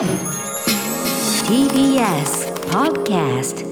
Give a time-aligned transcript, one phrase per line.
[0.00, 0.08] TBS
[2.70, 3.66] Podcast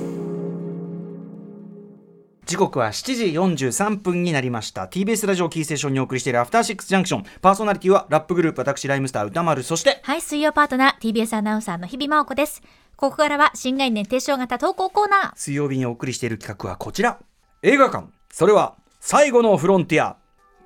[2.45, 3.25] 時刻は7時
[3.65, 4.89] 43分になりました。
[4.89, 9.63] TBS ラジオキーステーションにお送りしているアフターシックスジャンクションパーソナリティはラップグループ私ライムスター歌丸。
[9.63, 12.61] そしてはい、水曜パートナー、TBS アナウンサーの日々真央子です。
[12.97, 15.33] ここからは新概念提唱型投稿コーナー。
[15.35, 17.19] 水曜日にお送りしている企画はこちら。
[17.63, 18.09] 映画館。
[18.31, 20.19] それは最後のフロンティア。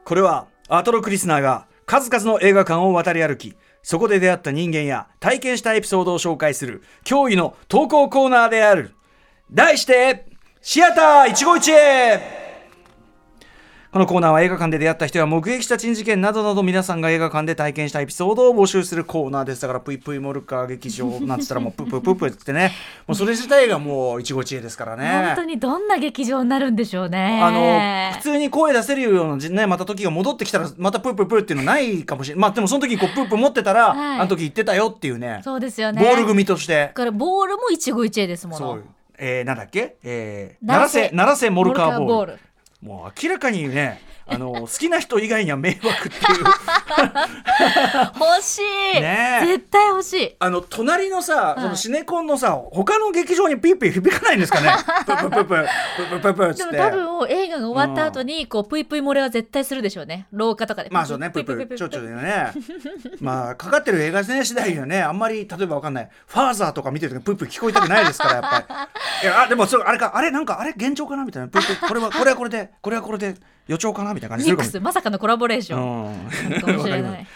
[0.04, 8.94] これはアトロクリスナーが数々の映画館を渡り歩きそこで出会った人間や体験したエピソードを紹介する驚異の投稿コーナーである。
[9.50, 10.26] 題して
[10.60, 12.41] シアター一期一会。
[13.92, 19.60] このコーナーは映画館で出会った人や目撃した珍事件などなど皆さんが映画館で体験したエピソードを募集するコーナーです。
[19.60, 22.72] だからぷいぷいモルカー劇場なんつったらもうプッププップってね。
[23.06, 25.34] もうそれ自体がもう一期一会ですからね。
[25.34, 27.38] 本当にどんな劇場になるんでしょうね。
[27.42, 32.40] あの普通に声出せるようなじねまた時が戻ってきたらまたプープープーっていうのないかもしれない。
[32.40, 34.20] まあでもその時こうプープー持ってたら、はい。
[34.20, 35.42] あの時言ってたよっていうね。
[35.44, 36.02] そうですよね。
[36.02, 36.86] ボール組として。
[36.86, 38.58] だからボールも一期一会ですもの。
[38.58, 38.84] そう。
[39.18, 42.38] えー、なんだっけ、えー、奈良瀬奈良瀬奈良瀬モルカーボール
[42.82, 46.44] もう明らかにねあの好きな人以外には迷惑っていう
[48.18, 48.58] 欲し
[48.96, 50.36] い、ねえ絶対欲しい。
[50.38, 54.68] あの隣のさ、いそのシネコンのさ他の劇場にピーピー響かないんですかね
[55.06, 55.66] プープープープー
[55.96, 60.26] プープープープーっつってでも多分映画が終わった後にこうプイプイ漏れは絶対するでしょうね。
[60.32, 60.90] 廊下とかで。
[60.90, 62.52] まあそうね、プープー、ちょちょでね。
[63.20, 68.88] まあ、かかってる映画ね、次第にはね、あんまり、例えばわかんない、ファーザーとか見てるとき、プープー聞こえたくないですから、やっぱ
[69.22, 69.28] り。
[69.28, 71.48] いや、あ、でも、それ、あれか、あれ、なんか、あれ、幻聴かなみたいな。
[71.48, 73.34] プープー、これは、これはこれで、これはこれで、
[73.68, 76.26] 予兆かなみたいな感じするかもミックスまさかのコラボレーション。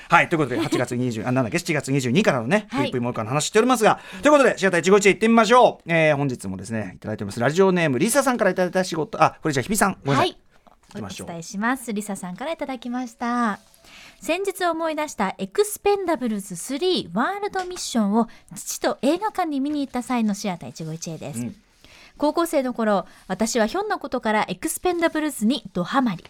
[0.09, 5.93] はい、ということで、8月20、あ、なんだっけ、7月22からのね、はいぷいぷいもう一回の話しておりますが、ということで、シアター一期一会行ってみましょう。
[5.93, 7.41] えー、本日もですね、いただいております。
[7.41, 10.31] ラジオネーム、リサさんからいただいた仕事、あ、これじゃあ、日比さん、ごめんなさい。
[10.31, 10.39] はい。
[10.97, 11.93] きましょうお伝えします。
[11.93, 13.61] リサさんからいただきました。
[14.21, 21.41] 先日思い出したエクスペンダブルズ3ワールドミッションを父と映画館に見に行った際のシアター一期一会です。
[21.41, 21.57] うん
[22.19, 26.25] 高校生の頃、私はひょんなことからエクスペンダブルズにドハマり。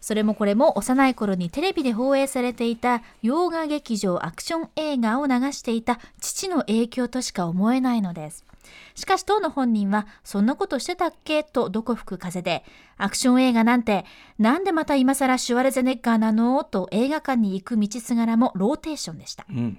[0.00, 8.46] それもこれも幼い頃にテレビで放映されていた洋画劇場アクション映画を流していた父の影響としか思えないのです。
[8.94, 11.42] しかし当の本人はそんなことしてたっけ？
[11.42, 12.64] とどこ吹く風で
[12.96, 14.06] アクション映画なんて
[14.38, 16.64] なんでまた今更シュワルツェネッガーなの？
[16.64, 19.44] と映画館に行く道すがらもローテンションでした。
[19.50, 19.78] うん。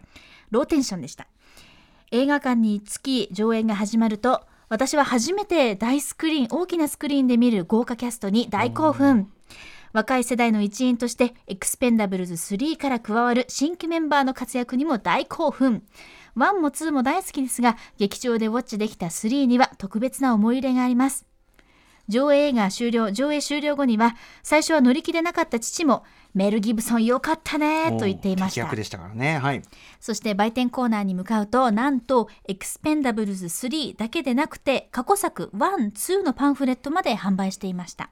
[0.51, 1.25] ローテンションでした。
[2.11, 9.29] 映画館に着き上映が始まると私は初めて大スクリーン大きなスクリーンで見る豪華キャストに大興奮。
[9.91, 15.83] 若い世代の一員としてエクスペンダブルズ3から加わる新規メンバーの活躍にも大興奮。
[16.37, 21.25] 1も2も大好きですが劇場でウォッチできた3には特別な思い入れがあります
[22.11, 29.37] 上映が終了上映終了後には最初は乗り気でなかった父もメル・ギブソンよかったねと言っていましたでしたからね。
[29.37, 29.61] はい。
[29.99, 38.09] そして売店コーナーに向かうと、なんと、エクスペンダブルズ3だけでなくて、過去作1、2のパンフレットまで販売していました。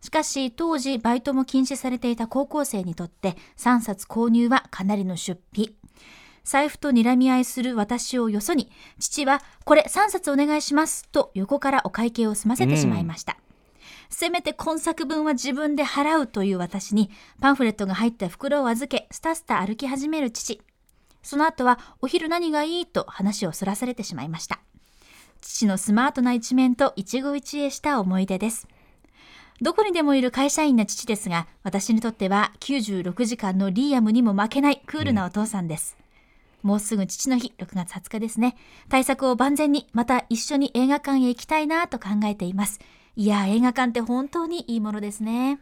[0.00, 5.74] しかし、当時、バイトも禁止されていた高校生にとって、3冊購入はかなりの出費。
[6.44, 13.38] 財布と睨み合いする私をよそに、父は、これ3冊お願いします、と横からお会計を済ませてしまいました。
[14.10, 17.10] せめて今作分は自分で払うという私に、
[17.40, 20.60] パンフレットが入った袋を預け、スタスタ歩き始める父。
[21.22, 24.60] その後は、お昼何がいいと話をそらされてしまいました。
[25.40, 28.68] 父のスマートな一面と一期一会した思い出です。
[29.60, 36.03] どこにでもいる会社員な父ですが、私にとっては96時間のリーアムにも負けないクールなお父さんです。
[36.64, 38.56] もうすぐ父の日、6月20日ですね。
[38.88, 42.80] 対策を万全に、また一緒に映画館へ行きたいなと考えています。
[43.16, 45.60] いや、映画館って本当にいいものですね。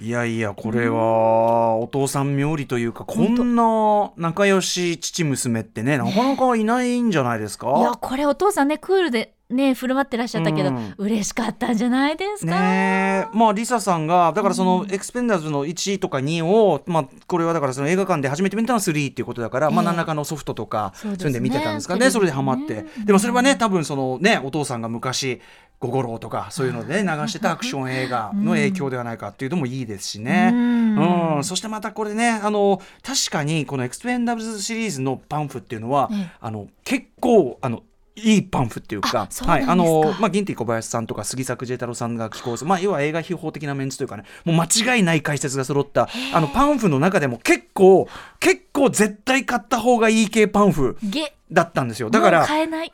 [0.00, 10.94] いやいやこれはお父さん冥利というかこんな仲良し父娘ってねなかなかいないんじゃないですか、いや、これお父さんね、クールでね、振る舞ってらっしゃったけど、うん。
[10.98, 12.52] 嬉しかったんじゃないですか？
[12.52, 13.36] ねえ。
[13.36, 25.40] まあリサさんがだからそのエクスペンダーズの1とか2を、まあ、これはだからその映画館で初めて見たのは3っていうことだから、まあええ何らかのソフトとかそういうんで見てたんですかねそれでハマって、ねでもそれはね多分そのねお父さんが昔
[25.80, 30.50] 「ゴゴロウ」とかそういうので、ね、流してたアクション映画の影響ではないかっていうのもいいですしね。
[30.52, 31.36] うん。
[31.36, 31.44] うん。
[31.44, 36.30] そしてまたこれねあの確かにこのエクスペンダーズシリーズのパンフっていうのは、ええ。
[36.40, 37.82] あの結構あの
[38.18, 48.08] いいパンフっていうかはい、あのまあ、銀ティ小林さんとか杉作 J 太郎さんが寄稿する、まあ、要は映画秘宝的なメンツというかねもう間違いない解説が揃ったあのパンフの中でも結構
[48.40, 50.96] 結構絶対買った方がいい系パンフ。
[51.02, 52.10] げだったんですよ。
[52.10, 52.46] だから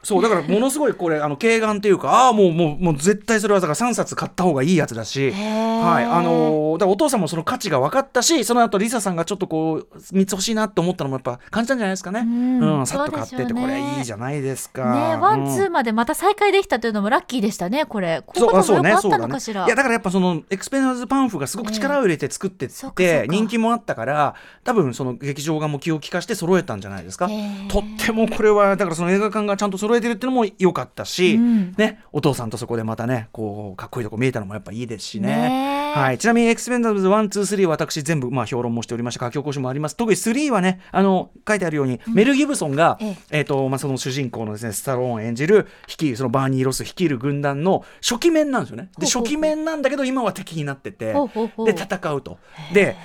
[0.03, 12.21] そうだからものすごいこれあの慧眼っていうかああもうもうもう絶対それはだから3冊買った方がいいやつだし、はいあのーだからお父さんもその価値が分かったしその後リサさんがちょっとこう3つ欲しいなって思ったのもやっぱ感じたんじゃないですかね。
[12.21, 12.87] うん。
[12.87, 14.93] さっと買ってて、ねこれいいじゃないですか。
[14.93, 15.67] ね one、twoん。
[15.67, 18.23] ーまでまた再会できたというのもラッキーでしたねこれ。
[18.27, 24.35] こういうそうあそうこともよくあっねそうかしら、いやだからやっぱそのエクスペンズパンフがすごく力を入れて作ってってか人気もあったから
[24.65, 27.29] 多分その劇場側も気を利かして揃えたんじゃないですか。
[27.69, 31.75] とってもこれはだからその映画館がちゃんと揃えてるっていうのも良かったし、うん。
[31.77, 35.29] ねお父さんとそこでまたねこうかっこいいとこ見えたのもやっぱいいですしね。
[35.29, 35.99] ねえ。
[35.99, 39.97] はい、ちなみにエクスペンダーズ1、2、3私全部まあ評論もしておりまして書き起こしもあります。
[39.97, 43.17] 特に3はねあの書いてあるように、メル・ギブソンが、ええ。
[43.31, 48.91] えーとまあ、その主人公のですねスタローン演じる率いるそのバーニー・ロス率いる軍団の初期メンなんですよね。
[48.99, 52.39] で初期メンなんだけど今は敵になっててで戦うと。
[52.73, 52.97] で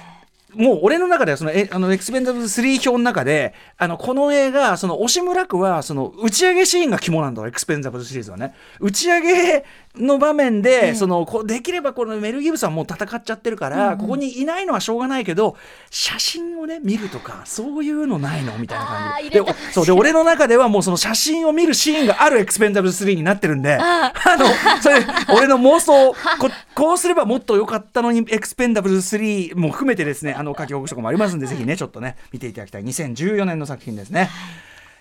[0.55, 8.55] もう俺の中ではそのえあのエクスペンダーズ3表の中であのこの映画その押村区はその打ち上げシーンが肝なんだエクスペンダーズシリーズはね。
[8.79, 9.65] 打ち上げ
[9.95, 15.57] の場面で、ええそのこうできればこのメル・ギブさんもう戦っちゃってるから、ここにいないのはしょうがないけど
[15.89, 19.35] 写真をね見るとかそういうのないのみたいな感じで。
[19.35, 24.45] でおそうで俺の中ではもうその写真を見るシーンがあるエクスペンダブル3になってるんであの
[24.81, 34.29] それ俺の妄想ここうすればもっと良かったのにエクスペンダブル3も含めてですねあの書き起こしとかもありますんでぜひねちょっとね見ていただきたい2014年の作品ですね。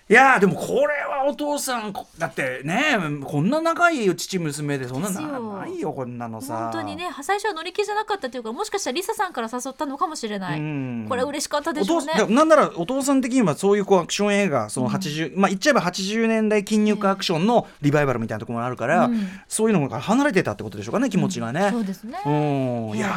[0.09, 6.71] いやーでもこれはお父さんこだってねこんな仲いい父娘でそんなないよこんなのさ。
[6.71, 10.59] 本当にね最初は乗り気じゃなかったというかもしかしたらリサさんから誘ったのかもしれない。
[10.59, 11.05] うん。
[11.07, 12.25] これ嬉しかったでおしょうね。
[12.27, 19.29] なんならお父さん的にはそういうこうアクション映画その80、まあ言っちゃえば80年代筋肉アクションのリバイバルみたいなところもあるから、うん。
[19.47, 21.69] そういうのから離れてたってことでしょうかね気持ちがね。
[21.71, 22.17] そうですね。
[22.25, 22.97] うん。
[22.97, 23.13] いや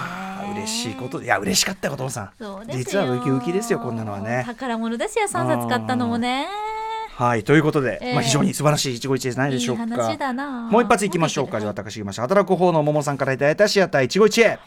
[0.54, 2.30] 嬉しいこといや嬉しかったよお父さん。
[2.38, 2.84] そうですよ。
[2.84, 4.42] 実はウキウキですよこんなのはね。
[4.46, 6.46] 宝物ですよ3冊買ったのもね
[7.14, 8.14] はいということで、ええ。
[8.14, 9.86] まあ、非常に素晴らしい一期一会じゃないでしょうか。
[10.70, 11.60] もう一発いきましょうか。
[11.60, 14.58] じゃあ私いきましょう働く方の桃さんからいただいたシアター一期一会。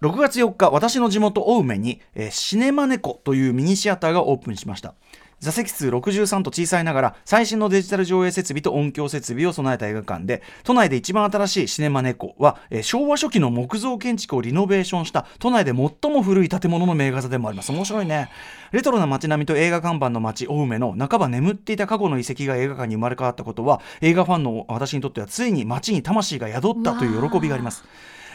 [0.00, 4.94] 6月4日私の地元青梅に、えーシネマネコというミニシアターがオープンしました
[5.40, 17.70] 座席数63と小さいながら最新のデジタル上映設備と音響設備を備えた映画館で都内で一番新しいシネマネコは、えー昭和初期の木造建築をリノベーションした都内で最も古い建物の名画座でもあります。
[17.70, 18.30] 面白いね。
[18.72, 27.84] レトロな街並みと映画看板の街青梅の半ば眠っていた過去の遺跡が映画館に生まれ変わったことは映画ファンの私にとってはついに街に魂が宿ったという喜びがあります。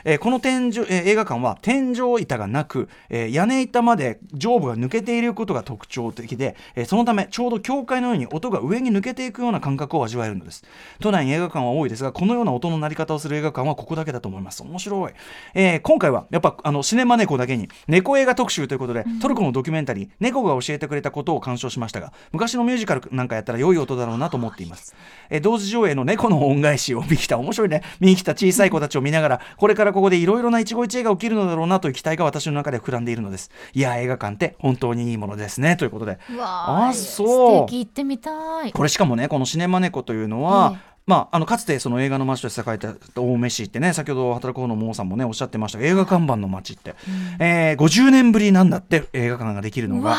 [0.05, 10.63] えーこの天井、えー映画館は天井板がなく、えー屋根板まで上部が抜けていることが特徴的で、えーそのためちょうど教会のように音が上に抜けていくような感覚を味わえるのです。
[10.99, 14.61] 都内に映画館は多いですがこのような音の鳴り方をする映画館はここだけだと思います。
[14.63, 15.11] 面白い、
[15.53, 24.95] えー今回はやっぱあのシネマ猫だけに猫映画特集ということで、トルコのドキュメンタリー猫が教えてくれたことを鑑賞しましたが昔のミュージカルなんかやったら良い音だろうなと思っています、
[25.29, 27.81] えー同時上映の猫の恩返しを見に来た面白いね。
[27.99, 33.51] 見に来た小さい子たちを見ながらこれからここでいろいろな一期一会が起きるのだろうなという期待が私の中で膨らんでいるのです。
[33.73, 35.77] いや映画館って本当にいいものですね。
[35.77, 36.19] ということで。
[36.39, 37.27] あそう。
[37.27, 38.71] 素敵行ってみたい。
[38.71, 40.93] これしかもねこのシネマネコというのは、ええ。
[41.05, 45.79] まあ、あのかつてその映画の街として栄えた青梅市ってね先ほど働く方のモーさんもねおっしゃってました。
[45.79, 46.95] が映画看板の街って、
[47.39, 50.17] えー50年ぶりなんだって映画館ができるのが。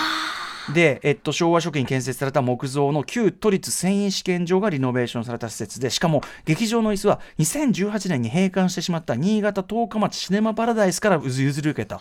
[0.72, 12.00] で、えっと、昭和初期に建設された木造の旧都立繊維試験場がリノベーションされた施設でしかも劇場の椅子は2018年に閉館してしまった新潟十日町シネマパラダイスから譲り受けた。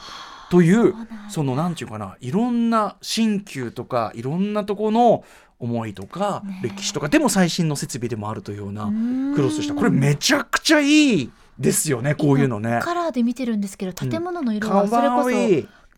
[0.49, 0.93] という
[1.29, 5.23] そのなんていうかないろんな新旧とかいろんなところの
[5.59, 8.91] 思いとか歴史とかでも最新の設備でもあるというような
[9.33, 9.73] クロスした。
[9.73, 12.79] これめちゃくちゃいいですよねこういうのね。
[12.83, 15.29] カラーで見てるんですけど建物の色それこそ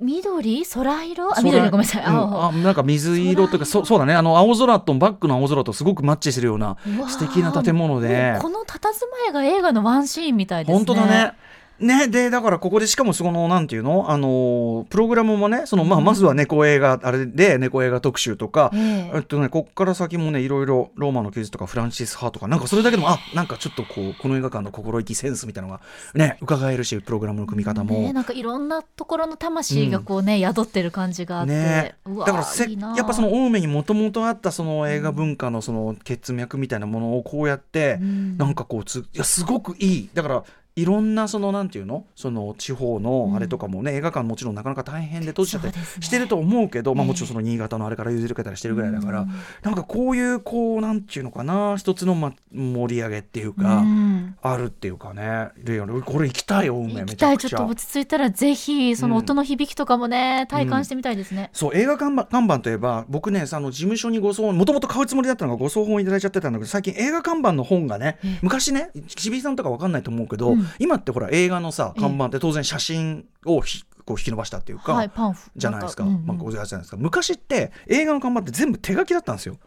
[0.01, 0.65] 緑？
[0.65, 1.31] 空色？
[1.31, 2.09] あ空緑ごめんなさい、うん。
[2.09, 2.43] 青。
[2.45, 4.13] あなんか水色というかそそうだね。
[4.13, 8.79] あの青空とバックの青空とすごくマッチするような素敵な建物でこの佇
[9.23, 10.77] まいが映画のワンシーンみたいですね。
[10.77, 11.33] 本当だね。
[11.79, 14.09] ね、でだからここでしかもそのなんていうの？
[14.09, 19.11] あのプログラムもねその、まあ、まずは猫映画あれで猫映画特集とか、ええ。
[19.15, 25.81] えっとね、こっから先もねいろいろローマの休日とかフランシス・ハーとかなんかそれだけでもあなんかちょっとこうこの映画館の心意気センスみたいなのが
[26.13, 27.99] ね伺えるしプログラムの組み方も。
[27.99, 38.37] ね、なんかいろんなところの魂がこうね、宿ってる感じがあって、ね、だからせいいなやっぱその青梅にもともとあったその映画文化のその血脈みたいなものをこうやって、うん。
[38.37, 40.09] なんかこうついやすごくいい。
[40.13, 40.43] だから
[40.75, 42.05] いろんなそのなんていうの？
[42.15, 46.05] その地方のあれとかもね、映画館もちろんなかなか大変で閉じちゃったりそうですね。
[46.05, 47.07] してると思うけど、まあ、ええ。
[47.09, 49.29] もちろんその新潟のあれから譲り受けたりしてるぐらいだから、うん。
[49.61, 54.35] なんかこういうこうなんていうのかな一つの、ま、盛り上げっていうか、うん。
[54.41, 75.49] あるっていうかねでこれ行きたい青梅行めきたいちょっちゃくちゃと落ち着いたらぜひその音の響きとかもね、体感してみたいですね、そう映画看板看板といえば僕ねあの事務所にご送本もともと買うつもりだったのがご送本いただいちゃってたんだけど最近映画看板の本がね昔ねちびさんとかわかんないと思うけど、うん今ってほら映画のさ看板って当然写真をひこう引き伸ばしたっていうか、はいパンフ。
[75.55, 76.97] じゃないですか、まあ、こういうやつじゃないですか。
[76.97, 79.57] 昔って映画の看板って全部手書きだったんですよ。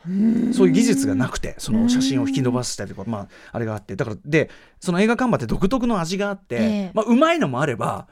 [0.54, 3.96] そういう技術がなくてその写真を引き伸ばしたりとか、まあ、あれがあって。
[3.96, 4.48] だからで
[4.80, 6.90] その映画看板って独特の味があって、ええ。
[6.94, 8.06] まあ、うまいのもあれば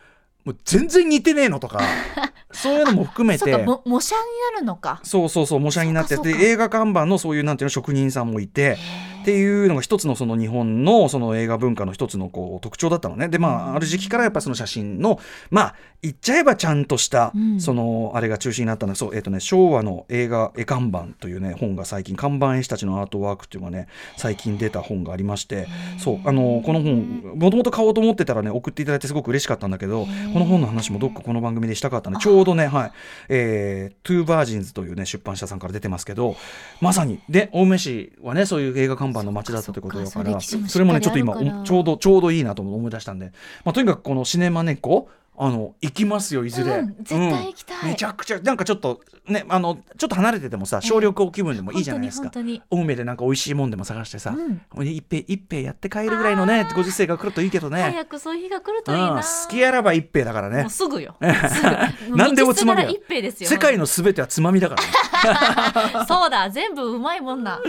[0.44, 1.80] もう全然似てねえのとか
[2.52, 3.56] そういうのも含めて。
[3.58, 4.22] も模写に
[4.54, 5.00] なるのか。
[5.04, 8.78] そうそうそう模写になってて映画看板のそういうなんていうの職人さんもいて
[9.26, 13.26] っていうのが一つのその日本のその映画文化の一つのこう特徴だったのね。
[13.26, 15.18] でまあある時期からやっぱその写真の
[15.50, 17.60] まあ言っちゃえばちゃんとしたうん。
[17.60, 25.66] そのあれが中心になったのはそうえっ、とね昭和の映画絵看板というね本が最近看板絵師たちのアートワークっていうのがね最近出た本がありまして
[25.98, 32.92] そうあのこの本もともと買おうと思ってたらね送っていただいてすごく嬉しかったんだけどこの本の話もどっかこの番組でしたかったのでちょうどねはい。
[33.28, 36.36] えー、 Two Virgins というね出版社さんから出てますけど
[36.80, 37.20] まさに。
[37.28, 40.40] で青梅市はねそういう映画看板の街だったということだから。
[40.40, 43.32] それもねちょっと今ちょうどちょうどいいなと思い出したんで、
[43.64, 47.76] まあ、とにかくこのシネマネコあの行きますよいずれ、うん絶対行きたい。
[47.82, 47.88] うん。
[47.88, 52.24] めちゃくちゃなんかちょっとねあのちょっと離れててもさ小旅行気分でもいいじゃないですか。
[52.24, 54.86] 本当に青梅でなんか美味しいもんでも探してさ、うん。
[54.86, 57.82] 一杯一杯やって帰るぐらいのねご時世が来るといいけどね。
[57.82, 60.62] 早くそういう日が来るといいうんな好きあらば一杯だからね。
[60.62, 61.16] もうすぐよ。
[62.08, 64.88] 何でもつまみ一杯ですよ世界のすべてはつまみだからね。
[66.08, 67.60] そうだ全部うまいもんな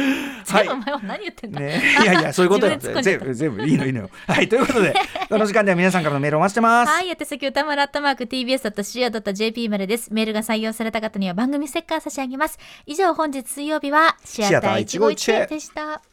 [0.44, 3.02] 全部うまいもん何言ってんだ、ね、いやいやそういうことだっ込んじゃった。
[3.02, 4.10] 全部全部いいのいいのよ。
[4.28, 4.94] はいということで
[5.30, 10.14] この時間では皆さんからのメールをお待ちしてます、はい、宛先歌丸アットマーク tbs.co.jp までです。
[10.14, 12.60] メールが採用された方には番組ステッカー差し上げます。
[12.86, 16.04] 以上、本日水曜日はシアター151でした。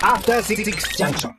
[0.00, 0.64] After Six
[0.96, 1.30] Junction.